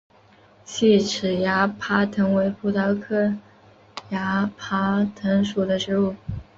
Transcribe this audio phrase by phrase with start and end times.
[0.65, 3.35] 细齿崖爬藤为葡萄科
[4.09, 6.15] 崖爬藤属的植物。